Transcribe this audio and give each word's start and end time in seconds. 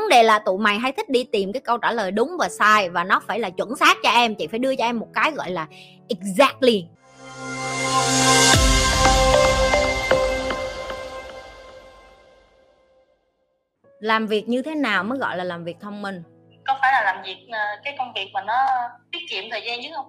vấn 0.00 0.08
đề 0.08 0.22
là 0.22 0.38
tụi 0.38 0.58
mày 0.58 0.78
hay 0.78 0.92
thích 0.92 1.08
đi 1.08 1.24
tìm 1.24 1.52
cái 1.52 1.60
câu 1.60 1.78
trả 1.78 1.92
lời 1.92 2.10
đúng 2.10 2.36
và 2.38 2.48
sai 2.48 2.90
và 2.90 3.04
nó 3.04 3.20
phải 3.26 3.40
là 3.40 3.50
chuẩn 3.50 3.76
xác 3.76 3.96
cho 4.02 4.10
em. 4.10 4.34
Chị 4.34 4.46
phải 4.46 4.58
đưa 4.58 4.76
cho 4.76 4.84
em 4.84 4.98
một 4.98 5.08
cái 5.14 5.32
gọi 5.32 5.50
là 5.50 5.66
exactly. 6.08 6.84
Làm 14.00 14.26
việc 14.26 14.48
như 14.48 14.62
thế 14.62 14.74
nào 14.74 15.04
mới 15.04 15.18
gọi 15.18 15.36
là 15.36 15.44
làm 15.44 15.64
việc 15.64 15.76
thông 15.80 16.02
minh? 16.02 16.22
Có 16.66 16.78
phải 16.80 16.92
là 16.92 17.02
làm 17.04 17.22
việc 17.24 17.36
ờ, 17.52 17.58
cái 17.84 17.94
công 17.98 18.12
việc 18.14 18.30
mà 18.34 18.40
nó 18.46 18.54
tiết 19.12 19.18
kiệm 19.30 19.44
thời 19.50 19.62
gian 19.66 19.78
chứ 19.82 19.88
không? 19.96 20.06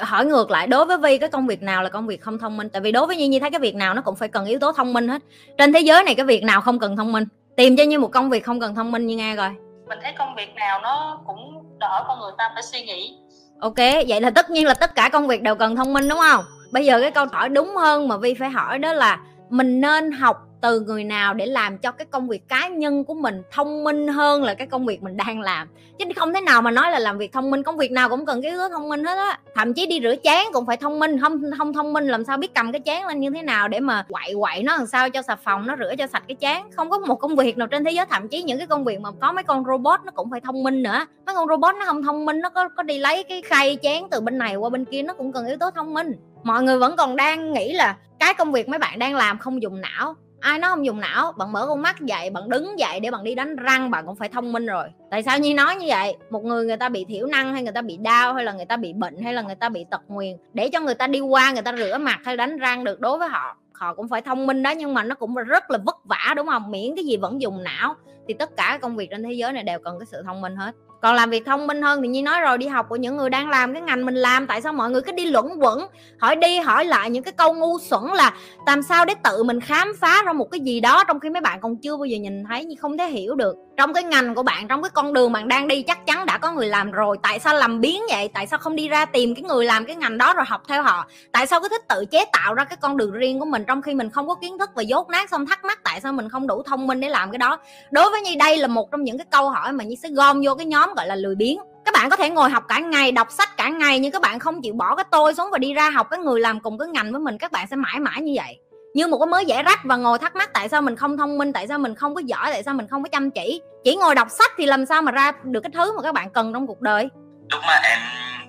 Hỏi 0.00 0.26
ngược 0.26 0.50
lại 0.50 0.66
đối 0.66 0.86
với 0.86 0.98
vi 0.98 1.18
cái 1.18 1.28
công 1.28 1.46
việc 1.46 1.62
nào 1.62 1.82
là 1.82 1.88
công 1.88 2.06
việc 2.06 2.20
không 2.20 2.38
thông 2.38 2.56
minh? 2.56 2.68
Tại 2.68 2.82
vì 2.82 2.92
đối 2.92 3.06
với 3.06 3.16
nhi 3.16 3.28
nhi 3.28 3.40
thấy 3.40 3.50
cái 3.50 3.60
việc 3.60 3.74
nào 3.74 3.94
nó 3.94 4.02
cũng 4.02 4.16
phải 4.16 4.28
cần 4.28 4.46
yếu 4.46 4.58
tố 4.58 4.72
thông 4.72 4.92
minh 4.92 5.08
hết. 5.08 5.22
Trên 5.58 5.72
thế 5.72 5.80
giới 5.80 6.04
này 6.04 6.14
cái 6.14 6.26
việc 6.26 6.44
nào 6.44 6.60
không 6.60 6.78
cần 6.78 6.96
thông 6.96 7.12
minh 7.12 7.24
tìm 7.60 7.76
cho 7.76 7.84
như 7.84 7.98
một 7.98 8.08
công 8.08 8.30
việc 8.30 8.44
không 8.44 8.60
cần 8.60 8.74
thông 8.74 8.92
minh 8.92 9.06
như 9.06 9.16
nghe 9.16 9.36
coi. 9.36 9.50
Mình 9.88 9.98
thấy 10.02 10.12
công 10.18 10.34
việc 10.34 10.54
nào 10.54 10.80
nó 10.82 11.20
cũng 11.26 11.64
đỡ 11.78 12.04
con 12.08 12.20
người 12.20 12.32
ta 12.38 12.50
phải 12.54 12.62
suy 12.62 12.82
nghĩ. 12.82 13.16
Ok 13.60 13.76
vậy 14.08 14.20
là 14.20 14.30
tất 14.30 14.50
nhiên 14.50 14.66
là 14.66 14.74
tất 14.74 14.94
cả 14.94 15.08
công 15.12 15.26
việc 15.26 15.42
đều 15.42 15.54
cần 15.54 15.76
thông 15.76 15.92
minh 15.92 16.08
đúng 16.08 16.18
không? 16.18 16.44
Bây 16.72 16.86
giờ 16.86 17.00
cái 17.00 17.10
câu 17.10 17.26
hỏi 17.32 17.48
đúng 17.48 17.76
hơn 17.76 18.08
mà 18.08 18.16
vi 18.16 18.34
phải 18.34 18.50
hỏi 18.50 18.78
đó 18.78 18.92
là 18.92 19.18
mình 19.50 19.80
nên 19.80 20.12
học 20.12 20.36
từ 20.60 20.80
người 20.80 21.04
nào 21.04 21.34
để 21.34 21.46
làm 21.46 21.78
cho 21.78 21.92
cái 21.92 22.06
công 22.10 22.28
việc 22.28 22.48
cá 22.48 22.68
nhân 22.68 23.04
của 23.04 23.14
mình 23.14 23.42
thông 23.52 23.84
minh 23.84 24.08
hơn 24.08 24.42
là 24.42 24.54
cái 24.54 24.66
công 24.66 24.86
việc 24.86 25.02
mình 25.02 25.16
đang 25.16 25.40
làm. 25.40 25.68
Chứ 25.98 26.04
không 26.16 26.34
thể 26.34 26.40
nào 26.40 26.62
mà 26.62 26.70
nói 26.70 26.90
là 26.90 26.98
làm 26.98 27.18
việc 27.18 27.32
thông 27.32 27.50
minh, 27.50 27.62
công 27.62 27.76
việc 27.76 27.92
nào 27.92 28.08
cũng 28.08 28.26
cần 28.26 28.42
cái 28.42 28.50
yếu 28.50 28.60
tố 28.60 28.68
thông 28.68 28.88
minh 28.88 29.04
hết 29.04 29.16
á. 29.16 29.38
Thậm 29.54 29.74
chí 29.74 29.86
đi 29.86 30.00
rửa 30.02 30.14
chén 30.24 30.46
cũng 30.52 30.66
phải 30.66 30.76
thông 30.76 30.98
minh, 30.98 31.20
không 31.20 31.40
không 31.58 31.72
thông 31.72 31.92
minh 31.92 32.06
làm 32.06 32.24
sao 32.24 32.36
biết 32.36 32.54
cầm 32.54 32.72
cái 32.72 32.80
chén 32.84 33.02
lên 33.08 33.20
như 33.20 33.30
thế 33.30 33.42
nào 33.42 33.68
để 33.68 33.80
mà 33.80 34.04
quậy 34.08 34.34
quậy 34.40 34.62
nó 34.62 34.76
làm 34.76 34.86
sao 34.86 35.10
cho 35.10 35.22
xà 35.22 35.36
phòng 35.36 35.66
nó 35.66 35.76
rửa 35.76 35.94
cho 35.98 36.06
sạch 36.06 36.22
cái 36.28 36.36
chén. 36.40 36.62
Không 36.76 36.90
có 36.90 36.98
một 36.98 37.14
công 37.14 37.36
việc 37.36 37.58
nào 37.58 37.66
trên 37.66 37.84
thế 37.84 37.90
giới, 37.90 38.06
thậm 38.06 38.28
chí 38.28 38.42
những 38.42 38.58
cái 38.58 38.66
công 38.66 38.84
việc 38.84 39.00
mà 39.00 39.10
có 39.20 39.32
mấy 39.32 39.44
con 39.44 39.64
robot 39.64 40.00
nó 40.04 40.12
cũng 40.14 40.30
phải 40.30 40.40
thông 40.40 40.62
minh 40.62 40.82
nữa. 40.82 41.06
Mấy 41.26 41.34
con 41.34 41.48
robot 41.48 41.74
nó 41.78 41.84
không 41.84 42.02
thông 42.02 42.26
minh, 42.26 42.40
nó 42.40 42.48
có 42.48 42.68
có 42.68 42.82
đi 42.82 42.98
lấy 42.98 43.22
cái 43.22 43.42
khay 43.42 43.78
chén 43.82 44.02
từ 44.10 44.20
bên 44.20 44.38
này 44.38 44.56
qua 44.56 44.70
bên 44.70 44.84
kia, 44.84 45.02
nó 45.02 45.14
cũng 45.14 45.32
cần 45.32 45.46
yếu 45.46 45.56
tố 45.56 45.70
thông 45.70 45.94
minh. 45.94 46.12
Mọi 46.42 46.62
người 46.62 46.78
vẫn 46.78 46.96
còn 46.96 47.16
đang 47.16 47.52
nghĩ 47.52 47.72
là 47.72 47.96
cái 48.18 48.34
công 48.34 48.52
việc 48.52 48.68
mấy 48.68 48.78
bạn 48.78 48.98
đang 48.98 49.14
làm 49.14 49.38
không 49.38 49.62
dùng 49.62 49.80
não 49.80 50.14
ai 50.40 50.58
nó 50.58 50.68
không 50.68 50.86
dùng 50.86 51.00
não, 51.00 51.32
bạn 51.32 51.52
mở 51.52 51.66
con 51.66 51.82
mắt 51.82 52.00
dậy, 52.00 52.30
bạn 52.30 52.48
đứng 52.48 52.78
dậy 52.78 53.00
để 53.00 53.10
bạn 53.10 53.24
đi 53.24 53.34
đánh 53.34 53.56
răng, 53.56 53.90
bạn 53.90 54.06
cũng 54.06 54.16
phải 54.16 54.28
thông 54.28 54.52
minh 54.52 54.66
rồi. 54.66 54.88
Tại 55.10 55.22
sao 55.22 55.38
như 55.38 55.54
nói 55.54 55.76
như 55.76 55.86
vậy? 55.88 56.16
Một 56.30 56.44
người 56.44 56.66
người 56.66 56.76
ta 56.76 56.88
bị 56.88 57.04
thiểu 57.04 57.26
năng 57.26 57.54
hay 57.54 57.62
người 57.62 57.72
ta 57.72 57.82
bị 57.82 57.96
đau 57.96 58.34
hay 58.34 58.44
là 58.44 58.52
người 58.52 58.64
ta 58.64 58.76
bị 58.76 58.92
bệnh 58.92 59.22
hay 59.22 59.34
là 59.34 59.42
người 59.42 59.54
ta 59.54 59.68
bị 59.68 59.86
tật 59.90 60.00
nguyền, 60.08 60.36
để 60.54 60.68
cho 60.68 60.80
người 60.80 60.94
ta 60.94 61.06
đi 61.06 61.20
qua, 61.20 61.52
người 61.52 61.62
ta 61.62 61.72
rửa 61.76 61.98
mặt 61.98 62.20
hay 62.24 62.36
đánh 62.36 62.58
răng 62.58 62.84
được 62.84 63.00
đối 63.00 63.18
với 63.18 63.28
họ 63.28 63.56
họ 63.72 63.94
cũng 63.94 64.08
phải 64.08 64.22
thông 64.22 64.46
minh 64.46 64.62
đó, 64.62 64.70
nhưng 64.70 64.94
mà 64.94 65.02
nó 65.02 65.14
cũng 65.14 65.34
rất 65.34 65.70
là 65.70 65.78
vất 65.78 65.96
vả, 66.04 66.34
đúng 66.36 66.46
không? 66.46 66.70
Miễn 66.70 66.96
cái 66.96 67.04
gì 67.04 67.16
vẫn 67.16 67.40
dùng 67.40 67.64
não, 67.64 67.94
thì 68.28 68.34
tất 68.34 68.56
cả 68.56 68.78
công 68.82 68.96
việc 68.96 69.10
trên 69.10 69.22
thế 69.22 69.32
giới 69.32 69.52
này 69.52 69.62
đều 69.62 69.78
cần 69.78 69.98
cái 69.98 70.06
sự 70.06 70.22
thông 70.26 70.40
minh 70.40 70.56
hết 70.56 70.74
còn 71.02 71.14
làm 71.14 71.30
việc 71.30 71.46
thông 71.46 71.66
minh 71.66 71.82
hơn 71.82 72.02
thì 72.02 72.08
như 72.08 72.22
nói 72.22 72.40
rồi, 72.40 72.58
đi 72.58 72.66
học 72.66 72.86
của 72.88 72.96
những 72.96 73.16
người 73.16 73.30
đang 73.30 73.50
làm 73.50 73.72
cái 73.72 73.82
ngành 73.82 74.06
mình 74.06 74.14
làm, 74.14 74.46
tại 74.46 74.60
sao 74.60 74.72
mọi 74.72 74.90
người 74.90 75.02
cứ 75.02 75.12
đi 75.12 75.26
luẩn 75.26 75.46
quẩn? 75.60 75.86
Hỏi 76.18 76.36
đi 76.36 76.58
hỏi 76.58 76.84
lại 76.84 77.10
những 77.10 77.22
cái 77.22 77.32
câu 77.32 77.54
ngu 77.54 77.78
xuẩn 77.78 78.02
là 78.14 78.32
làm 78.66 78.82
sao 78.82 79.04
để 79.04 79.14
tự 79.24 79.42
mình 79.42 79.60
khám 79.60 79.92
phá 80.00 80.22
ra 80.26 80.32
một 80.32 80.50
cái 80.50 80.60
gì 80.60 80.80
đó? 80.80 81.04
Trong 81.04 81.20
khi 81.20 81.30
mấy 81.30 81.40
bạn 81.40 81.60
còn 81.60 81.76
chưa 81.76 81.96
bao 81.96 82.04
giờ 82.04 82.18
nhìn 82.18 82.44
thấy 82.48 82.64
nhưng 82.64 82.78
không 82.78 82.98
thể 82.98 83.06
hiểu 83.06 83.34
được. 83.34 83.56
Trong 83.76 83.92
cái 83.92 84.02
ngành 84.02 84.34
của 84.34 84.42
bạn, 84.42 84.68
trong 84.68 84.82
cái 84.82 84.90
con 84.90 85.12
đường 85.12 85.32
bạn 85.32 85.48
đang 85.48 85.68
đi, 85.68 85.82
chắc 85.82 86.06
chắn 86.06 86.26
đã 86.26 86.38
có 86.38 86.52
người 86.52 86.66
làm 86.66 86.90
rồi. 86.90 87.16
Tại 87.22 87.38
sao 87.38 87.54
làm 87.54 87.80
biến 87.80 88.02
vậy? 88.10 88.28
Tại 88.34 88.46
sao 88.46 88.58
không 88.58 88.76
đi 88.76 88.88
ra 88.88 89.04
tìm 89.04 89.34
cái 89.34 89.42
người 89.42 89.64
làm 89.64 89.84
cái 89.84 89.96
ngành 89.96 90.18
đó 90.18 90.34
rồi 90.34 90.44
học 90.48 90.62
theo 90.68 90.82
họ? 90.82 91.06
Tại 91.32 91.46
sao 91.46 91.60
cứ 91.60 91.68
thích 91.68 91.88
tự 91.88 92.04
chế 92.10 92.24
tạo 92.32 92.54
ra 92.54 92.64
cái 92.64 92.76
con 92.80 92.96
đường 92.96 93.12
riêng 93.12 93.38
của 93.38 93.44
mình, 93.44 93.64
trong 93.66 93.82
khi 93.82 93.94
mình 93.94 94.10
không 94.10 94.28
có 94.28 94.34
kiến 94.34 94.58
thức 94.58 94.70
và 94.74 94.82
dốt 94.82 95.08
nát 95.08 95.30
xong 95.30 95.46
thắc 95.46 95.64
mắc 95.64 95.80
tại 95.84 96.00
sao 96.00 96.12
mình 96.12 96.28
không 96.28 96.46
đủ 96.46 96.62
thông 96.62 96.86
minh 96.86 97.00
để 97.00 97.08
làm 97.08 97.30
cái 97.30 97.38
đó? 97.38 97.58
Đối 97.90 98.10
với 98.10 98.20
như 98.20 98.34
đây 98.38 98.56
là 98.56 98.66
một 98.66 98.90
trong 98.90 99.04
những 99.04 99.18
cái 99.18 99.26
câu 99.30 99.50
hỏi 99.50 99.72
mà 99.72 99.84
như 99.84 99.94
sẽ 100.02 100.08
gom 100.08 100.40
vô 100.44 100.54
cái 100.54 100.66
nhóm 100.66 100.89
gọi 100.96 101.06
là 101.06 101.14
lười 101.14 101.34
biếng. 101.34 101.58
Các 101.84 101.94
bạn 101.94 102.10
có 102.10 102.16
thể 102.16 102.30
ngồi 102.30 102.50
học 102.50 102.64
cả 102.68 102.78
ngày 102.78 103.12
đọc 103.12 103.28
sách 103.30 103.56
cả 103.56 103.68
ngày 103.68 103.98
nhưng 103.98 104.12
các 104.12 104.22
bạn 104.22 104.38
không 104.38 104.62
chịu 104.62 104.74
bỏ 104.74 104.94
cái 104.94 105.04
tôi 105.10 105.34
xuống 105.34 105.50
và 105.52 105.58
đi 105.58 105.74
ra 105.74 105.90
học 105.90 106.06
cái 106.10 106.20
người 106.20 106.40
làm 106.40 106.60
cùng 106.60 106.78
cái 106.78 106.88
ngành 106.88 107.12
với 107.12 107.20
mình 107.20 107.38
các 107.38 107.52
bạn 107.52 107.66
sẽ 107.70 107.76
mãi 107.76 108.00
mãi 108.00 108.20
như 108.20 108.32
vậy. 108.36 108.58
Như 108.94 109.06
một 109.06 109.18
cái 109.18 109.26
mới 109.26 109.46
giải 109.46 109.62
rách 109.62 109.80
và 109.84 109.96
ngồi 109.96 110.18
thắc 110.18 110.36
mắc 110.36 110.50
tại 110.54 110.68
sao 110.68 110.82
mình 110.82 110.96
không 110.96 111.16
thông 111.16 111.38
minh 111.38 111.52
tại 111.52 111.68
sao 111.68 111.78
mình 111.78 111.94
không 111.94 112.14
có 112.14 112.20
giỏi 112.24 112.50
tại 112.52 112.62
sao 112.62 112.74
mình 112.74 112.86
không 112.90 113.02
có 113.02 113.08
chăm 113.08 113.30
chỉ. 113.30 113.62
Chỉ 113.84 113.96
ngồi 113.96 114.14
đọc 114.14 114.28
sách 114.30 114.52
thì 114.56 114.66
làm 114.66 114.86
sao 114.86 115.02
mà 115.02 115.12
ra 115.12 115.32
được 115.44 115.60
cái 115.60 115.70
thứ 115.74 115.96
mà 115.96 116.02
các 116.02 116.14
bạn 116.14 116.30
cần 116.30 116.52
trong 116.52 116.66
cuộc 116.66 116.80
đời. 116.80 117.08
Lúc 117.50 117.60
mà 117.66 117.80
em 117.82 117.98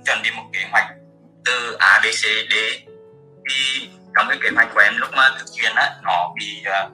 chuẩn 0.06 0.18
bị 0.24 0.30
một 0.38 0.44
kế 0.54 0.60
hoạch 0.72 0.88
từ 1.46 1.76
A 1.80 2.00
B 2.04 2.06
C 2.06 2.24
D 2.52 2.56
thì 3.50 3.90
trong 4.16 4.26
cái 4.30 4.38
kế 4.44 4.50
hoạch 4.56 4.68
của 4.74 4.80
em 4.80 4.94
lúc 4.98 5.10
mà 5.16 5.30
thực 5.40 5.46
hiện 5.62 5.72
á 5.76 5.90
nó 6.04 6.34
bị 6.40 6.64
uh, 6.86 6.92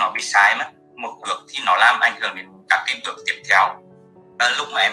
nó 0.00 0.10
bị 0.14 0.20
sai 0.22 0.56
mất. 0.58 0.64
Một 0.96 1.14
bước 1.26 1.46
thì 1.48 1.58
nó 1.66 1.76
làm 1.76 2.00
ảnh 2.00 2.20
hưởng 2.20 2.36
đến 2.36 2.46
các 2.68 2.82
cái 2.86 3.00
bước 3.06 3.16
tiếp 3.26 3.42
theo 3.50 3.68
à, 4.38 4.46
lúc 4.58 4.66
mà 4.74 4.80
em 4.80 4.92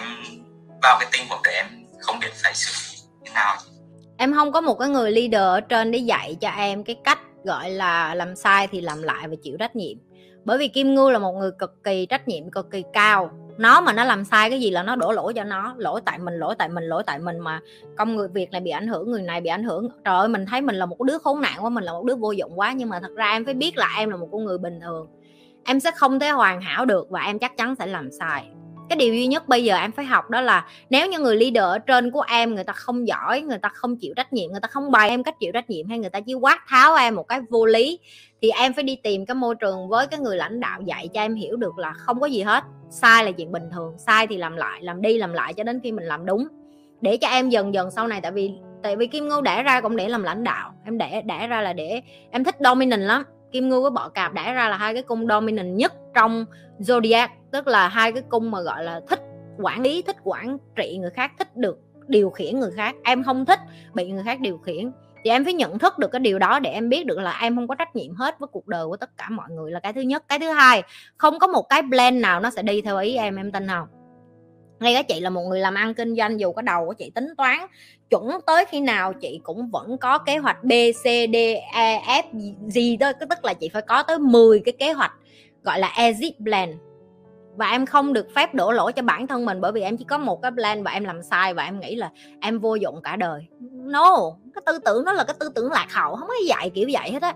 vào 0.82 0.96
cái 1.00 1.08
tình 1.12 1.22
huống 1.28 1.40
đấy 1.44 1.54
em 1.54 1.66
không 2.00 2.18
biết 2.20 2.28
phải 2.42 2.54
xử 2.54 2.72
lý 2.92 2.98
thế 3.24 3.32
nào. 3.34 3.56
Em 4.16 4.34
không 4.34 4.52
có 4.52 4.60
một 4.60 4.78
cái 4.78 4.88
người 4.88 5.12
leader 5.12 5.40
ở 5.40 5.60
trên 5.60 5.90
để 5.90 5.98
dạy 5.98 6.36
cho 6.40 6.48
em 6.48 6.84
cái 6.84 6.96
cách 7.04 7.18
gọi 7.44 7.70
là 7.70 8.14
làm 8.14 8.36
sai 8.36 8.66
thì 8.66 8.80
làm 8.80 9.02
lại 9.02 9.28
và 9.28 9.34
chịu 9.42 9.56
trách 9.58 9.76
nhiệm. 9.76 9.98
Bởi 10.44 10.58
vì 10.58 10.68
kim 10.68 10.94
ngưu 10.94 11.10
là 11.10 11.18
một 11.18 11.32
người 11.32 11.50
cực 11.58 11.84
kỳ 11.84 12.06
trách 12.06 12.28
nhiệm 12.28 12.50
cực 12.50 12.70
kỳ 12.70 12.84
cao. 12.92 13.30
Nó 13.58 13.80
mà 13.80 13.92
nó 13.92 14.04
làm 14.04 14.24
sai 14.24 14.50
cái 14.50 14.60
gì 14.60 14.70
là 14.70 14.82
nó 14.82 14.96
đổ 14.96 15.12
lỗi 15.12 15.34
cho 15.34 15.44
nó. 15.44 15.74
Lỗi 15.78 16.00
tại 16.04 16.18
mình 16.18 16.34
lỗi 16.34 16.54
tại 16.58 16.68
mình 16.68 16.84
lỗi 16.84 17.02
tại 17.06 17.18
mình 17.18 17.38
mà 17.38 17.60
công 17.96 18.16
người 18.16 18.28
việc 18.28 18.50
này 18.50 18.60
bị 18.60 18.70
ảnh 18.70 18.86
hưởng 18.86 19.10
người 19.10 19.22
này 19.22 19.40
bị 19.40 19.50
ảnh 19.50 19.64
hưởng. 19.64 19.88
Trời 20.04 20.16
ơi 20.16 20.28
mình 20.28 20.46
thấy 20.46 20.60
mình 20.60 20.76
là 20.76 20.86
một 20.86 21.02
đứa 21.02 21.18
khốn 21.18 21.40
nạn 21.40 21.64
quá 21.64 21.70
mình 21.70 21.84
là 21.84 21.92
một 21.92 22.04
đứa 22.04 22.14
vô 22.14 22.32
dụng 22.32 22.58
quá. 22.58 22.72
Nhưng 22.72 22.88
mà 22.88 23.00
thật 23.00 23.12
ra 23.16 23.30
em 23.30 23.44
phải 23.44 23.54
biết 23.54 23.76
là 23.76 23.88
em 23.98 24.10
là 24.10 24.16
một 24.16 24.28
con 24.32 24.44
người 24.44 24.58
bình 24.58 24.80
thường. 24.80 25.06
Em 25.64 25.80
sẽ 25.80 25.90
không 25.90 26.20
thể 26.20 26.28
hoàn 26.28 26.60
hảo 26.60 26.84
được 26.84 27.10
và 27.10 27.20
em 27.20 27.38
chắc 27.38 27.56
chắn 27.56 27.74
sẽ 27.78 27.86
làm 27.86 28.10
sai 28.18 28.46
cái 28.88 28.96
điều 28.96 29.14
duy 29.14 29.26
nhất 29.26 29.48
bây 29.48 29.64
giờ 29.64 29.76
em 29.76 29.92
phải 29.92 30.04
học 30.04 30.30
đó 30.30 30.40
là 30.40 30.66
nếu 30.90 31.06
như 31.06 31.18
người 31.18 31.36
leader 31.36 31.62
ở 31.62 31.78
trên 31.78 32.10
của 32.10 32.24
em 32.28 32.54
người 32.54 32.64
ta 32.64 32.72
không 32.72 33.08
giỏi, 33.08 33.40
người 33.40 33.58
ta 33.58 33.68
không 33.68 33.96
chịu 33.96 34.14
trách 34.16 34.32
nhiệm, 34.32 34.50
người 34.50 34.60
ta 34.60 34.68
không 34.68 34.90
bày 34.90 35.08
em 35.08 35.22
cách 35.22 35.34
chịu 35.40 35.52
trách 35.52 35.70
nhiệm 35.70 35.88
hay 35.88 35.98
người 35.98 36.10
ta 36.10 36.20
chỉ 36.20 36.34
quát 36.34 36.58
tháo 36.68 36.94
em 36.94 37.14
một 37.14 37.28
cái 37.28 37.40
vô 37.50 37.66
lý, 37.66 37.98
thì 38.42 38.50
em 38.50 38.72
phải 38.72 38.84
đi 38.84 38.96
tìm 39.02 39.26
cái 39.26 39.34
môi 39.34 39.54
trường 39.54 39.88
với 39.88 40.06
cái 40.06 40.20
người 40.20 40.36
lãnh 40.36 40.60
đạo 40.60 40.80
dạy 40.80 41.08
cho 41.08 41.20
em 41.20 41.34
hiểu 41.34 41.56
được 41.56 41.78
là 41.78 41.92
không 41.92 42.20
có 42.20 42.26
gì 42.26 42.42
hết. 42.42 42.64
Sai 42.90 43.24
là 43.24 43.30
chuyện 43.30 43.52
bình 43.52 43.70
thường, 43.72 43.94
sai 43.98 44.26
thì 44.26 44.36
làm 44.36 44.56
lại, 44.56 44.82
làm 44.82 45.02
đi 45.02 45.18
làm 45.18 45.32
lại 45.32 45.54
cho 45.54 45.64
đến 45.64 45.80
khi 45.82 45.92
mình 45.92 46.04
làm 46.04 46.26
đúng. 46.26 46.48
Để 47.00 47.16
cho 47.16 47.28
em 47.28 47.48
dần 47.48 47.74
dần 47.74 47.90
sau 47.90 48.06
này, 48.08 48.20
tại 48.20 48.32
vì 48.32 48.50
tại 48.82 48.96
vì 48.96 49.06
kim 49.06 49.28
ngưu 49.28 49.40
đẻ 49.40 49.62
ra 49.62 49.80
cũng 49.80 49.96
để 49.96 50.08
làm 50.08 50.22
lãnh 50.22 50.44
đạo, 50.44 50.74
em 50.84 50.98
đẻ 50.98 51.22
đẻ 51.24 51.46
ra 51.46 51.60
là 51.60 51.72
để, 51.72 52.02
em 52.30 52.44
thích 52.44 52.56
dominant 52.60 53.00
lắm 53.00 53.24
kim 53.54 53.68
ngưu 53.68 53.82
với 53.82 53.90
bọ 53.90 54.08
cạp 54.08 54.32
đã 54.32 54.52
ra 54.52 54.68
là 54.68 54.76
hai 54.76 54.94
cái 54.94 55.02
cung 55.02 55.26
dominant 55.26 55.76
nhất 55.76 55.92
trong 56.14 56.44
zodiac, 56.78 57.28
tức 57.52 57.66
là 57.66 57.88
hai 57.88 58.12
cái 58.12 58.22
cung 58.28 58.50
mà 58.50 58.60
gọi 58.60 58.84
là 58.84 59.00
thích 59.08 59.20
quản 59.58 59.82
lý, 59.82 60.02
thích 60.02 60.16
quản 60.24 60.58
trị 60.76 60.98
người 61.00 61.10
khác, 61.10 61.32
thích 61.38 61.56
được 61.56 61.78
điều 62.06 62.30
khiển 62.30 62.60
người 62.60 62.70
khác. 62.76 62.94
Em 63.04 63.24
không 63.24 63.46
thích 63.46 63.60
bị 63.94 64.10
người 64.10 64.24
khác 64.24 64.40
điều 64.40 64.58
khiển. 64.58 64.92
Thì 65.24 65.30
em 65.30 65.44
phải 65.44 65.52
nhận 65.52 65.78
thức 65.78 65.98
được 65.98 66.08
cái 66.12 66.20
điều 66.20 66.38
đó 66.38 66.58
để 66.58 66.70
em 66.70 66.88
biết 66.88 67.06
được 67.06 67.18
là 67.18 67.38
em 67.40 67.56
không 67.56 67.68
có 67.68 67.74
trách 67.74 67.96
nhiệm 67.96 68.14
hết 68.14 68.38
với 68.38 68.46
cuộc 68.52 68.68
đời 68.68 68.86
của 68.86 68.96
tất 68.96 69.10
cả 69.16 69.28
mọi 69.30 69.50
người 69.50 69.70
là 69.70 69.80
cái 69.80 69.92
thứ 69.92 70.00
nhất. 70.00 70.24
Cái 70.28 70.38
thứ 70.38 70.50
hai, 70.50 70.82
không 71.16 71.38
có 71.38 71.46
một 71.46 71.62
cái 71.68 71.82
plan 71.90 72.20
nào 72.20 72.40
nó 72.40 72.50
sẽ 72.50 72.62
đi 72.62 72.82
theo 72.82 72.98
ý 72.98 73.16
em 73.16 73.36
em 73.36 73.52
tin 73.52 73.68
không? 73.68 73.88
Ngay 74.84 74.94
cả 74.94 75.02
chị 75.02 75.20
là 75.20 75.30
một 75.30 75.42
người 75.42 75.60
làm 75.60 75.74
ăn 75.74 75.94
kinh 75.94 76.16
doanh, 76.16 76.40
dù 76.40 76.52
có 76.52 76.62
đầu 76.62 76.86
của 76.86 76.92
chị 76.92 77.10
tính 77.14 77.26
toán, 77.36 77.58
chuẩn 78.10 78.30
tới 78.46 78.64
khi 78.64 78.80
nào 78.80 79.12
chị 79.12 79.40
cũng 79.42 79.70
vẫn 79.70 79.98
có 79.98 80.18
kế 80.18 80.36
hoạch 80.36 80.64
B, 80.64 80.72
C, 81.02 81.04
D 81.04 81.36
E 81.74 82.02
F 82.06 82.22
gì 82.66 82.96
đó 82.96 83.12
tức 83.12 83.44
là 83.44 83.54
chị 83.54 83.68
phải 83.68 83.82
có 83.82 84.02
tới 84.02 84.18
10 84.18 84.60
cái 84.64 84.72
kế 84.72 84.92
hoạch, 84.92 85.12
gọi 85.62 85.78
là 85.78 85.92
exit 85.96 86.34
plan. 86.44 86.78
Và 87.56 87.70
em 87.70 87.86
không 87.86 88.12
được 88.12 88.26
phép 88.34 88.54
đổ 88.54 88.72
lỗi 88.72 88.92
cho 88.92 89.02
bản 89.02 89.26
thân 89.26 89.44
mình 89.44 89.60
bởi 89.60 89.72
vì 89.72 89.82
em 89.82 89.96
chỉ 89.96 90.04
có 90.04 90.18
một 90.18 90.42
cái 90.42 90.50
plan 90.50 90.82
và 90.82 90.90
em 90.90 91.04
làm 91.04 91.22
sai 91.22 91.54
và 91.54 91.64
em 91.64 91.80
nghĩ 91.80 91.94
là 91.94 92.10
em 92.40 92.58
vô 92.58 92.74
dụng 92.74 93.02
cả 93.02 93.16
đời. 93.16 93.46
No, 93.70 94.16
cái 94.54 94.62
tư 94.66 94.78
tưởng 94.84 95.04
đó 95.04 95.12
là 95.12 95.24
cái 95.24 95.36
tư 95.40 95.48
tưởng 95.54 95.72
lạc 95.72 95.86
hậu, 95.90 96.16
không 96.16 96.28
có 96.28 96.34
dạy 96.46 96.70
kiểu 96.70 96.88
vậy 96.92 97.10
hết 97.10 97.22
á 97.22 97.34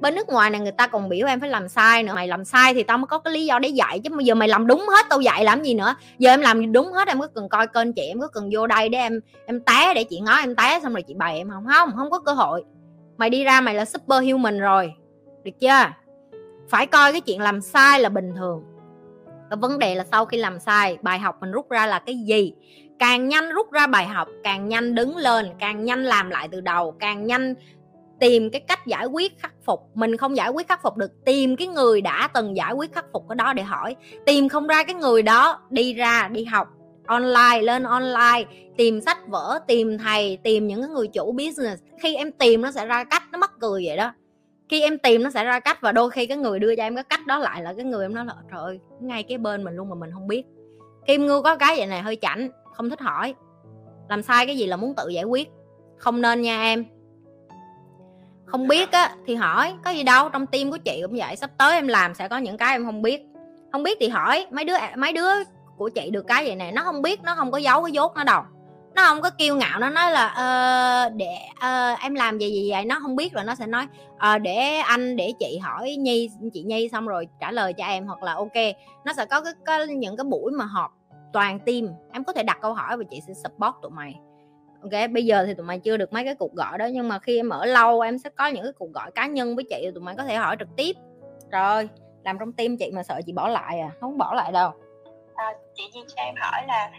bên 0.00 0.14
nước 0.14 0.28
ngoài 0.28 0.50
này 0.50 0.60
người 0.60 0.72
ta 0.72 0.86
còn 0.86 1.08
biểu 1.08 1.26
em 1.26 1.40
phải 1.40 1.48
làm 1.48 1.68
sai 1.68 2.02
nữa. 2.02 2.12
Mày 2.14 2.28
làm 2.28 2.44
sai 2.44 2.74
thì 2.74 2.82
tao 2.82 2.98
mới 2.98 3.06
có 3.06 3.18
cái 3.18 3.34
lý 3.34 3.46
do 3.46 3.58
để 3.58 3.68
dạy, 3.68 4.00
chứ 4.04 4.10
bây 4.16 4.24
giờ 4.24 4.34
mày 4.34 4.48
làm 4.48 4.66
đúng 4.66 4.80
hết, 4.88 5.06
tao 5.10 5.20
dạy 5.20 5.44
làm 5.44 5.62
gì 5.62 5.74
nữa? 5.74 5.94
Giờ 6.18 6.30
em 6.30 6.40
làm 6.40 6.72
đúng 6.72 6.92
hết, 6.92 7.08
em 7.08 7.20
có 7.20 7.26
cần 7.34 7.48
coi 7.48 7.66
kênh 7.66 7.92
chị, 7.92 8.02
em 8.02 8.20
có 8.20 8.28
cần 8.28 8.50
vô 8.52 8.66
đây 8.66 8.88
để 8.88 8.98
em 8.98 9.20
em 9.46 9.60
té 9.60 9.94
để 9.94 10.04
chị 10.04 10.20
ngó, 10.20 10.36
em 10.36 10.56
té 10.56 10.80
xong 10.82 10.92
rồi 10.92 11.02
chị 11.02 11.14
bày 11.14 11.36
em. 11.36 11.50
Không 11.50 11.64
không 11.66 11.90
không 11.96 12.10
có 12.10 12.18
cơ 12.18 12.32
hội. 12.32 12.64
Mày 13.16 13.30
đi 13.30 13.44
ra 13.44 13.60
mày 13.60 13.74
là 13.74 13.84
super 13.84 14.24
human 14.30 14.58
rồi. 14.58 14.92
Được 15.44 15.60
chưa? 15.60 15.84
Phải 16.68 16.86
coi 16.86 17.12
cái 17.12 17.20
chuyện 17.20 17.40
làm 17.40 17.60
sai 17.60 18.00
là 18.00 18.08
bình 18.08 18.32
thường. 18.36 18.64
Vấn 19.50 19.78
đề 19.78 19.94
là 19.94 20.04
sau 20.10 20.24
khi 20.24 20.36
làm 20.36 20.60
sai, 20.60 20.98
bài 21.02 21.18
học 21.18 21.36
mình 21.40 21.50
rút 21.50 21.70
ra 21.70 21.86
là 21.86 21.98
cái 21.98 22.16
gì? 22.26 22.52
Càng 22.98 23.28
nhanh 23.28 23.50
rút 23.50 23.72
ra 23.72 23.86
bài 23.86 24.06
học, 24.06 24.28
càng 24.44 24.68
nhanh 24.68 24.94
đứng 24.94 25.16
lên, 25.16 25.46
càng 25.58 25.84
nhanh 25.84 26.04
làm 26.04 26.30
lại 26.30 26.48
từ 26.52 26.60
đầu, 26.60 26.94
càng 26.98 27.26
nhanh 27.26 27.54
tìm 28.20 28.50
cái 28.50 28.60
cách 28.60 28.86
giải 28.86 29.06
quyết 29.06 29.38
khắc 29.38 29.52
phục. 29.64 29.80
Mình 29.94 30.16
không 30.16 30.36
giải 30.36 30.50
quyết 30.50 30.68
khắc 30.68 30.82
phục 30.82 30.96
được, 30.96 31.24
tìm 31.24 31.56
cái 31.56 31.66
người 31.66 32.00
đã 32.00 32.28
từng 32.34 32.56
giải 32.56 32.72
quyết 32.72 32.92
khắc 32.92 33.06
phục 33.12 33.24
cái 33.28 33.36
đó 33.36 33.52
để 33.52 33.62
hỏi. 33.62 33.96
Tìm 34.26 34.48
không 34.48 34.66
ra 34.66 34.82
cái 34.82 34.94
người 34.94 35.22
đó 35.22 35.60
đi 35.70 35.94
ra, 35.94 36.28
đi 36.28 36.44
học 36.44 36.68
online, 37.06 37.62
lên 37.62 37.82
online, 37.82 38.44
tìm 38.76 39.00
sách 39.00 39.18
vở, 39.28 39.58
tìm 39.66 39.98
thầy, 39.98 40.38
tìm 40.42 40.66
những 40.66 40.80
cái 40.80 40.90
người 40.90 41.08
chủ 41.08 41.32
business. 41.32 41.82
Khi 42.02 42.16
em 42.16 42.32
tìm 42.32 42.62
nó 42.62 42.72
sẽ 42.72 42.86
ra 42.86 43.04
cách, 43.04 43.22
nó 43.32 43.38
mắc 43.38 43.52
cười 43.60 43.82
vậy 43.86 43.96
đó. 43.96 44.12
Khi 44.68 44.82
em 44.82 44.98
tìm 44.98 45.22
nó 45.22 45.30
sẽ 45.30 45.44
ra 45.44 45.60
cách 45.60 45.80
và 45.80 45.92
đôi 45.92 46.10
khi 46.10 46.26
cái 46.26 46.36
người 46.36 46.58
đưa 46.58 46.76
cho 46.76 46.82
em 46.82 46.94
cái 46.94 47.04
cách 47.04 47.26
đó 47.26 47.38
lại 47.38 47.62
là 47.62 47.74
cái 47.76 47.84
người 47.84 48.04
em 48.04 48.14
nói 48.14 48.24
là, 48.26 48.34
trời 48.50 48.60
ơi, 48.60 48.78
ngay 49.00 49.22
cái 49.22 49.38
bên 49.38 49.64
mình 49.64 49.74
luôn 49.76 49.88
mà 49.88 49.94
mình 49.94 50.10
không 50.12 50.26
biết. 50.26 50.42
Kim 51.06 51.26
ngưu 51.26 51.42
có 51.42 51.56
cái 51.56 51.76
vậy 51.76 51.86
này 51.86 52.02
hơi 52.02 52.18
chảnh, 52.22 52.48
không 52.72 52.90
thích 52.90 53.00
hỏi. 53.00 53.34
Làm 54.08 54.22
sai 54.22 54.46
cái 54.46 54.56
gì 54.56 54.66
là 54.66 54.76
muốn 54.76 54.94
tự 54.96 55.08
giải 55.08 55.24
quyết. 55.24 55.48
Không 55.96 56.20
nên 56.20 56.40
nha 56.40 56.62
em 56.62 56.84
không 58.50 58.68
biết 58.68 58.92
á 58.92 59.14
thì 59.26 59.34
hỏi 59.34 59.74
có 59.84 59.90
gì 59.90 60.02
đâu 60.02 60.28
trong 60.28 60.46
tim 60.46 60.70
của 60.70 60.78
chị 60.78 61.00
cũng 61.02 61.16
vậy 61.16 61.36
sắp 61.36 61.50
tới 61.58 61.74
em 61.74 61.88
làm 61.88 62.14
sẽ 62.14 62.28
có 62.28 62.38
những 62.38 62.56
cái 62.56 62.74
em 62.74 62.84
không 62.84 63.02
biết. 63.02 63.26
Không 63.72 63.82
biết 63.82 63.98
thì 64.00 64.08
hỏi 64.08 64.46
mấy 64.50 64.64
đứa 64.64 64.74
mấy 64.96 65.12
đứa 65.12 65.28
của 65.76 65.88
chị 65.88 66.10
được 66.10 66.26
cái 66.26 66.44
vậy 66.44 66.56
này 66.56 66.72
nó 66.72 66.82
không 66.82 67.02
biết 67.02 67.22
nó 67.22 67.34
không 67.34 67.50
có 67.50 67.58
giấu 67.58 67.82
cái 67.82 67.92
dốt 67.92 68.12
nó 68.16 68.24
đâu. 68.24 68.42
Nó 68.94 69.04
không 69.06 69.20
có 69.20 69.30
kiêu 69.30 69.56
ngạo 69.56 69.80
nó 69.80 69.90
nói 69.90 70.10
là 70.10 70.26
uh, 71.06 71.12
để 71.16 71.36
uh, 71.52 72.00
em 72.00 72.14
làm 72.14 72.38
gì 72.38 72.50
gì 72.50 72.70
vậy? 72.70 72.84
Nó 72.84 72.98
không 73.02 73.16
biết 73.16 73.32
rồi 73.32 73.44
nó 73.44 73.54
sẽ 73.54 73.66
nói 73.66 73.86
uh, 74.14 74.42
để 74.42 74.76
anh 74.76 75.16
để 75.16 75.32
chị 75.38 75.58
hỏi 75.62 75.96
nhi 75.98 76.30
chị 76.52 76.62
nhi 76.62 76.88
xong 76.92 77.06
rồi 77.06 77.28
trả 77.40 77.50
lời 77.50 77.72
cho 77.72 77.84
em. 77.84 78.06
Hoặc 78.06 78.22
là 78.22 78.34
ok 78.34 78.76
nó 79.04 79.12
sẽ 79.12 79.24
có 79.24 79.40
cái, 79.40 79.52
cái 79.64 79.86
những 79.86 80.16
cái 80.16 80.24
buổi 80.24 80.52
mà 80.52 80.64
họp 80.64 80.90
toàn 81.32 81.58
team. 81.58 81.84
Em 82.12 82.24
có 82.24 82.32
thể 82.32 82.42
đặt 82.42 82.58
câu 82.62 82.74
hỏi 82.74 82.96
và 82.96 83.04
chị 83.10 83.20
sẽ 83.26 83.34
support 83.34 83.74
tụi 83.82 83.90
mày 83.90 84.14
ok 84.82 85.10
bây 85.10 85.24
giờ 85.24 85.44
thì 85.46 85.54
tụi 85.54 85.66
mày 85.66 85.78
chưa 85.78 85.96
được 85.96 86.12
mấy 86.12 86.24
cái 86.24 86.34
cuộc 86.34 86.54
gọi 86.54 86.78
đó 86.78 86.86
nhưng 86.92 87.08
mà 87.08 87.18
khi 87.18 87.36
em 87.36 87.48
ở 87.48 87.66
lâu 87.66 88.00
em 88.00 88.18
sẽ 88.18 88.30
có 88.30 88.46
những 88.46 88.62
cái 88.62 88.72
cuộc 88.78 88.92
gọi 88.92 89.10
cá 89.10 89.26
nhân 89.26 89.56
với 89.56 89.64
chị 89.70 89.90
tụi 89.94 90.02
mày 90.02 90.14
có 90.16 90.24
thể 90.24 90.36
hỏi 90.36 90.56
trực 90.58 90.68
tiếp. 90.76 90.96
Rồi 91.50 91.88
làm 92.24 92.38
trong 92.38 92.52
tim 92.52 92.76
chị 92.76 92.90
mà 92.94 93.02
sợ 93.02 93.20
chị 93.26 93.32
bỏ 93.32 93.48
lại 93.48 93.80
à 93.80 93.90
không 94.00 94.18
bỏ 94.18 94.34
lại 94.34 94.52
đâu. 94.52 94.70
À, 95.34 95.44
chị 95.74 95.82
Di 95.94 96.00
cho 96.16 96.22
em 96.22 96.34
hỏi 96.38 96.62
là 96.66 96.90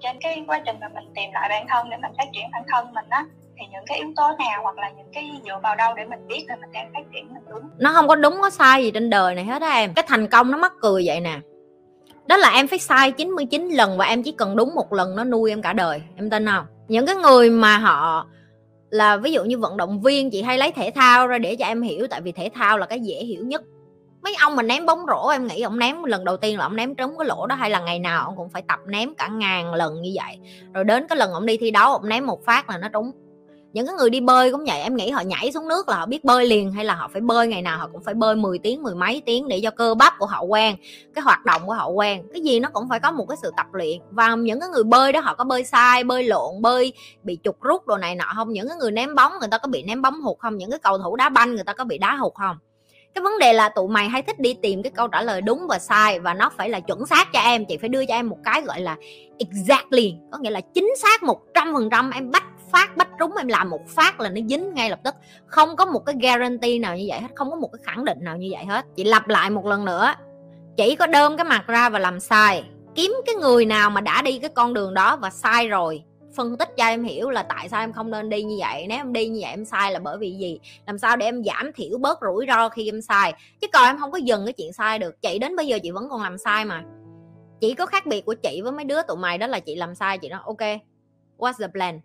trên 0.00 0.16
cái 0.20 0.44
quá 0.46 0.60
trình 0.66 0.76
mà 0.80 0.88
mình 0.88 1.04
tìm 1.14 1.30
lại 1.32 1.48
bản 1.48 1.66
thân 1.68 1.90
để 1.90 1.96
mình 2.02 2.12
phát 2.18 2.24
triển 2.32 2.44
bản 2.52 2.62
thân 2.68 2.94
mình 2.94 3.06
á 3.08 3.24
thì 3.58 3.66
những 3.72 3.84
cái 3.86 3.98
yếu 3.98 4.08
tố 4.16 4.30
nào 4.38 4.62
hoặc 4.62 4.78
là 4.78 4.90
những 4.90 5.06
cái 5.12 5.30
dựa 5.44 5.58
vào 5.62 5.76
đâu 5.76 5.94
để 5.94 6.04
mình 6.04 6.26
biết 6.28 6.44
là 6.48 6.56
mình 6.56 6.72
đang 6.72 6.90
phát 6.94 7.02
triển 7.12 7.34
mình 7.34 7.42
đúng? 7.48 7.70
Nó 7.78 7.92
không 7.92 8.08
có 8.08 8.14
đúng 8.14 8.38
có 8.42 8.50
sai 8.50 8.84
gì 8.84 8.90
trên 8.90 9.10
đời 9.10 9.34
này 9.34 9.44
hết 9.44 9.62
á 9.62 9.68
em. 9.68 9.94
Cái 9.94 10.04
thành 10.08 10.26
công 10.26 10.50
nó 10.50 10.58
mắc 10.58 10.72
cười 10.80 11.02
vậy 11.06 11.20
nè 11.20 11.38
đó 12.28 12.36
là 12.36 12.50
em 12.50 12.68
phải 12.68 12.78
sai 12.78 13.12
99 13.12 13.68
lần 13.68 13.96
và 13.98 14.04
em 14.04 14.22
chỉ 14.22 14.32
cần 14.32 14.56
đúng 14.56 14.74
một 14.74 14.92
lần 14.92 15.16
nó 15.16 15.24
nuôi 15.24 15.50
em 15.50 15.62
cả 15.62 15.72
đời, 15.72 16.02
em 16.16 16.30
tin 16.30 16.46
không? 16.46 16.66
Những 16.88 17.06
cái 17.06 17.16
người 17.16 17.50
mà 17.50 17.78
họ 17.78 18.26
là 18.90 19.16
ví 19.16 19.32
dụ 19.32 19.44
như 19.44 19.58
vận 19.58 19.76
động 19.76 20.00
viên, 20.00 20.30
chị 20.30 20.42
hay 20.42 20.58
lấy 20.58 20.72
thể 20.72 20.90
thao 20.94 21.26
ra 21.26 21.38
để 21.38 21.56
cho 21.56 21.66
em 21.66 21.82
hiểu, 21.82 22.06
tại 22.10 22.20
vì 22.20 22.32
thể 22.32 22.50
thao 22.54 22.78
là 22.78 22.86
cái 22.86 23.00
dễ 23.00 23.24
hiểu 23.24 23.44
nhất. 23.44 23.62
Mấy 24.22 24.34
ông 24.40 24.56
mà 24.56 24.62
ném 24.62 24.86
bóng 24.86 25.06
rổ, 25.08 25.28
em 25.28 25.46
nghĩ 25.46 25.60
ông 25.62 25.78
ném, 25.78 26.04
lần 26.04 26.24
đầu 26.24 26.36
tiên 26.36 26.58
là 26.58 26.64
ông 26.64 26.76
ném 26.76 26.94
trúng 26.94 27.18
cái 27.18 27.26
lỗ 27.26 27.46
đó 27.46 27.54
hay 27.54 27.70
là 27.70 27.80
ngày 27.80 27.98
nào 27.98 28.24
ông 28.24 28.36
cũng 28.36 28.50
phải 28.50 28.62
tập 28.62 28.80
ném 28.86 29.14
cả 29.14 29.28
ngàn 29.28 29.74
lần 29.74 30.02
như 30.02 30.12
vậy. 30.14 30.38
Rồi 30.74 30.84
đến 30.84 31.06
cái 31.08 31.18
lần 31.18 31.32
ông 31.32 31.46
đi 31.46 31.56
thi 31.56 31.70
đấu, 31.70 31.92
ông 31.92 32.08
ném 32.08 32.26
một 32.26 32.44
phát 32.44 32.70
là 32.70 32.78
nó 32.78 32.88
trúng 32.88 33.12
những 33.76 33.86
cái 33.86 33.94
người 33.94 34.10
đi 34.10 34.20
bơi 34.20 34.52
cũng 34.52 34.64
vậy, 34.64 34.80
em 34.80 34.96
nghĩ 34.96 35.10
họ 35.10 35.20
nhảy 35.20 35.52
xuống 35.52 35.68
nước 35.68 35.88
là 35.88 35.96
họ 35.96 36.06
biết 36.06 36.24
bơi 36.24 36.46
liền, 36.46 36.72
hay 36.72 36.84
là 36.84 36.94
họ 36.94 37.08
phải 37.12 37.20
bơi, 37.20 37.48
ngày 37.48 37.62
nào 37.62 37.78
họ 37.78 37.88
cũng 37.92 38.02
phải 38.02 38.14
bơi 38.14 38.36
10 38.36 38.58
tiếng, 38.58 38.82
mười 38.82 38.94
mấy 38.94 39.22
tiếng 39.26 39.48
để 39.48 39.60
cho 39.62 39.70
cơ 39.70 39.94
bắp 39.94 40.12
của 40.18 40.26
họ 40.26 40.42
quen, 40.42 40.76
cái 41.14 41.22
hoạt 41.22 41.44
động 41.44 41.62
của 41.66 41.72
họ 41.72 41.88
quen. 41.88 42.22
Cái 42.32 42.42
gì 42.42 42.60
nó 42.60 42.68
cũng 42.72 42.88
phải 42.88 43.00
có 43.00 43.10
một 43.10 43.26
cái 43.28 43.36
sự 43.42 43.52
tập 43.56 43.66
luyện. 43.72 43.98
Và 44.10 44.34
những 44.34 44.60
cái 44.60 44.68
người 44.68 44.84
bơi 44.84 45.12
đó 45.12 45.20
họ 45.20 45.34
có 45.34 45.44
bơi 45.44 45.64
sai, 45.64 46.04
bơi 46.04 46.22
lộn, 46.22 46.62
bơi 46.62 46.92
bị 47.22 47.38
trục 47.44 47.60
rút 47.60 47.86
đồ 47.86 47.96
này 47.96 48.14
nọ 48.14 48.32
không? 48.36 48.52
Những 48.52 48.68
cái 48.68 48.76
người 48.76 48.90
ném 48.90 49.14
bóng 49.14 49.32
người 49.40 49.48
ta 49.50 49.58
có 49.58 49.68
bị 49.68 49.82
ném 49.82 50.02
bóng 50.02 50.20
hụt 50.20 50.38
không? 50.38 50.56
Những 50.56 50.70
cái 50.70 50.78
cầu 50.78 50.98
thủ 50.98 51.16
đá 51.16 51.28
banh 51.28 51.54
người 51.54 51.64
ta 51.64 51.72
có 51.72 51.84
bị 51.84 51.98
đá 51.98 52.14
hụt 52.14 52.32
không? 52.34 52.56
Cái 53.14 53.22
vấn 53.22 53.38
đề 53.38 53.52
là 53.52 53.68
tụi 53.68 53.88
mày 53.88 54.08
hay 54.08 54.22
thích 54.22 54.40
đi 54.40 54.54
tìm 54.62 54.82
cái 54.82 54.92
câu 54.96 55.08
trả 55.08 55.22
lời 55.22 55.40
đúng 55.40 55.66
và 55.68 55.78
sai 55.78 56.20
và 56.20 56.34
nó 56.34 56.50
phải 56.56 56.70
là 56.70 56.80
chuẩn 56.80 57.06
xác 57.06 57.32
cho 57.32 57.40
em. 57.40 57.64
Chị 57.66 57.76
phải 57.76 57.88
đưa 57.88 58.06
cho 58.06 58.14
em 58.14 58.28
một 58.28 58.38
cái 58.44 58.62
gọi 58.62 58.80
là 58.80 58.96
exactly, 59.38 60.14
có 60.32 60.38
nghĩa 60.38 60.50
là 60.50 60.60
chính 60.60 60.88
xác 60.98 61.22
một 61.22 61.40
trăm 61.54 61.74
phần 61.74 61.90
trăm. 61.90 62.10
Em 62.10 62.30
bắt 62.30 62.44
phát, 62.76 62.96
bách 62.96 63.08
trúng 63.18 63.36
em 63.36 63.48
làm 63.48 63.70
một 63.70 63.88
phát 63.88 64.20
là 64.20 64.28
nó 64.28 64.40
dính 64.48 64.74
ngay 64.74 64.90
lập 64.90 65.00
tức. 65.04 65.14
Không 65.46 65.76
có 65.76 65.84
một 65.84 65.98
cái 65.98 66.16
guarantee 66.22 66.78
nào 66.78 66.96
như 66.96 67.04
vậy 67.08 67.20
hết, 67.20 67.28
không 67.34 67.50
có 67.50 67.56
một 67.56 67.68
cái 67.72 67.80
khẳng 67.84 68.04
định 68.04 68.18
nào 68.20 68.36
như 68.36 68.48
vậy 68.52 68.64
hết. 68.64 68.86
Chị 68.96 69.04
lặp 69.04 69.28
lại 69.28 69.50
một 69.50 69.66
lần 69.66 69.84
nữa. 69.84 70.14
Chỉ 70.76 70.96
có 70.96 71.06
đơm 71.06 71.36
cái 71.36 71.44
mặt 71.44 71.64
ra 71.66 71.88
và 71.88 71.98
làm 71.98 72.20
sai. 72.20 72.64
Kiếm 72.94 73.14
cái 73.26 73.34
người 73.34 73.64
nào 73.64 73.90
mà 73.90 74.00
đã 74.00 74.22
đi 74.22 74.38
cái 74.38 74.50
con 74.54 74.74
đường 74.74 74.94
đó 74.94 75.16
và 75.16 75.30
sai 75.30 75.68
rồi. 75.68 76.02
Phân 76.34 76.56
tích 76.58 76.68
cho 76.76 76.86
em 76.86 77.04
hiểu 77.04 77.30
là 77.30 77.42
tại 77.42 77.68
sao 77.68 77.80
em 77.80 77.92
không 77.92 78.10
nên 78.10 78.28
đi 78.28 78.42
như 78.42 78.56
vậy. 78.60 78.86
Nếu 78.88 78.98
em 78.98 79.12
đi 79.12 79.28
như 79.28 79.40
vậy 79.42 79.50
em 79.50 79.64
sai 79.64 79.92
là 79.92 79.98
bởi 79.98 80.18
vì 80.18 80.32
gì? 80.32 80.60
Làm 80.86 80.98
sao 80.98 81.16
để 81.16 81.26
em 81.26 81.42
giảm 81.44 81.72
thiểu 81.72 81.98
bớt 81.98 82.18
rủi 82.22 82.46
ro 82.48 82.68
khi 82.68 82.88
em 82.88 83.02
sai? 83.02 83.34
Chứ 83.60 83.66
còn 83.72 83.86
em 83.86 83.98
không 83.98 84.10
có 84.10 84.18
dừng 84.18 84.46
cái 84.46 84.52
chuyện 84.52 84.72
sai 84.72 84.98
được. 84.98 85.22
Chị 85.22 85.38
đến 85.38 85.56
bây 85.56 85.66
giờ 85.66 85.78
chị 85.82 85.90
vẫn 85.90 86.08
còn 86.10 86.22
làm 86.22 86.38
sai 86.38 86.64
mà. 86.64 86.84
Chỉ 87.60 87.74
có 87.74 87.86
khác 87.86 88.06
biệt 88.06 88.24
của 88.24 88.34
chị 88.34 88.60
với 88.62 88.72
mấy 88.72 88.84
đứa 88.84 89.02
tụi 89.02 89.16
mày 89.16 89.38
đó 89.38 89.46
là 89.46 89.60
chị 89.60 89.74
làm 89.74 89.94
sai, 89.94 90.18
chị 90.18 90.28
nói, 90.28 90.40
ok, 90.44 90.80
what's 91.38 91.58
the 91.60 91.68
plan? 91.68 92.00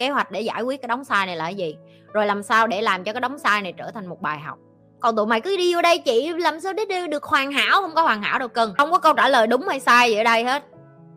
Kế 0.00 0.08
hoạch 0.08 0.30
để 0.30 0.40
giải 0.40 0.62
quyết 0.62 0.82
cái 0.82 0.88
đóng 0.88 1.04
sai 1.04 1.26
này 1.26 1.36
là 1.36 1.44
cái 1.44 1.54
gì? 1.54 1.76
Rồi 2.12 2.26
làm 2.26 2.42
sao 2.42 2.66
để 2.66 2.82
làm 2.82 3.04
cho 3.04 3.12
cái 3.12 3.20
đóng 3.20 3.38
sai 3.38 3.62
này 3.62 3.72
trở 3.72 3.90
thành 3.90 4.06
một 4.06 4.20
bài 4.20 4.38
học? 4.38 4.58
Còn 5.00 5.16
tụi 5.16 5.26
mày 5.26 5.40
cứ 5.40 5.56
đi 5.56 5.74
vô 5.74 5.82
đây 5.82 5.98
chị, 5.98 6.32
làm 6.38 6.60
sao 6.60 6.72
để 6.72 7.06
được 7.06 7.24
hoàn 7.24 7.52
hảo? 7.52 7.82
Không 7.82 7.94
có 7.94 8.02
hoàn 8.02 8.22
hảo 8.22 8.38
đâu 8.38 8.48
cưng 8.48 8.74
không 8.78 8.90
có 8.90 8.98
câu 8.98 9.12
trả 9.14 9.28
lời 9.28 9.46
đúng 9.46 9.68
hay 9.68 9.80
sai 9.80 10.10
gì 10.10 10.16
ở 10.16 10.24
đây 10.24 10.44
hết. 10.44 10.64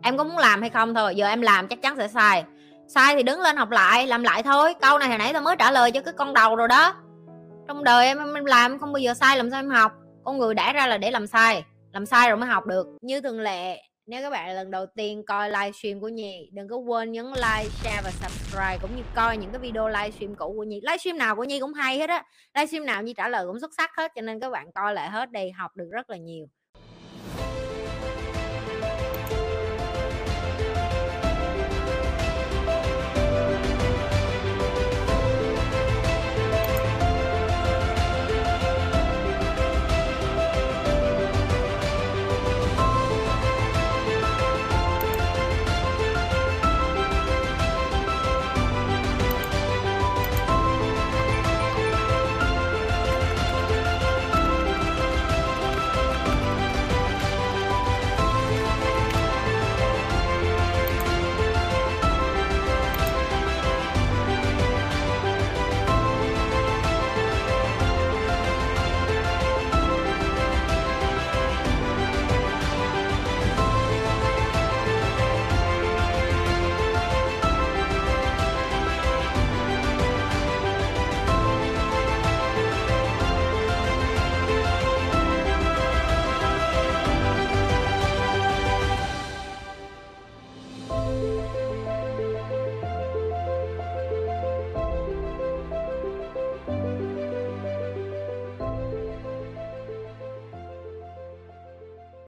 Em 0.02 0.16
có 0.18 0.24
muốn 0.24 0.38
làm 0.38 0.60
hay 0.60 0.70
không 0.70 0.94
thôi, 0.94 1.14
giờ 1.16 1.26
em 1.26 1.40
làm 1.40 1.68
chắc 1.68 1.82
chắn 1.82 1.96
sẽ 1.96 2.08
sai. 2.08 2.44
Sai 2.88 3.16
thì 3.16 3.22
đứng 3.22 3.40
lên 3.40 3.56
học 3.56 3.70
lại, 3.70 4.06
làm 4.06 4.22
lại 4.22 4.42
thôi. 4.42 4.74
Câu 4.80 4.98
này 4.98 5.08
hồi 5.08 5.18
nãy 5.18 5.32
tao 5.32 5.42
mới 5.42 5.56
trả 5.56 5.70
lời 5.70 5.90
cho 5.90 6.00
cái 6.00 6.14
con 6.16 6.34
đầu 6.34 6.56
rồi 6.56 6.68
đó. 6.68 6.94
Trong 7.68 7.84
đời 7.84 8.06
em 8.06 8.34
em 8.34 8.44
làm 8.44 8.78
không 8.78 8.92
bao 8.92 9.00
giờ 9.00 9.14
sai, 9.14 9.36
làm 9.36 9.50
sao 9.50 9.60
em 9.60 9.70
học? 9.70 9.92
Con 10.24 10.38
người 10.38 10.54
đã 10.54 10.72
ra 10.72 10.86
là 10.86 10.98
để 10.98 11.10
làm 11.10 11.26
sai 11.26 11.64
làm 11.94 12.06
sai 12.06 12.28
rồi 12.28 12.38
mới 12.38 12.48
học 12.48 12.66
được. 12.66 12.86
Như 13.02 13.20
thường 13.20 13.40
lệ 13.40 13.82
nếu 14.06 14.22
các 14.22 14.30
bạn 14.30 14.48
là 14.48 14.54
lần 14.54 14.70
đầu 14.70 14.86
tiên 14.86 15.22
coi 15.26 15.50
livestream 15.50 16.00
của 16.00 16.08
Nhi 16.08 16.48
đừng 16.52 16.68
có 16.68 16.76
quên 16.76 17.12
nhấn 17.12 17.26
like, 17.26 17.68
share 17.82 18.00
và 18.04 18.10
subscribe 18.10 18.78
cũng 18.82 18.96
như 18.96 19.02
coi 19.14 19.36
những 19.36 19.50
cái 19.50 19.58
video 19.58 19.88
livestream 19.88 20.34
cũ 20.34 20.54
của 20.56 20.64
Nhi. 20.64 20.80
Livestream 20.80 21.18
nào 21.18 21.36
của 21.36 21.44
Nhi 21.44 21.60
cũng 21.60 21.72
hay 21.72 21.98
hết 21.98 22.10
á. 22.10 22.24
Livestream 22.54 22.86
nào 22.86 23.02
Nhi 23.02 23.14
trả 23.14 23.28
lời 23.28 23.46
cũng 23.46 23.60
xuất 23.60 23.70
sắc 23.76 23.90
hết 23.96 24.12
cho 24.14 24.22
nên 24.22 24.40
các 24.40 24.50
bạn 24.50 24.72
coi 24.72 24.94
lại 24.94 25.10
hết 25.10 25.30
đi 25.30 25.50
học 25.50 25.76
được 25.76 25.88
rất 25.92 26.10
là 26.10 26.16
nhiều. 26.16 26.46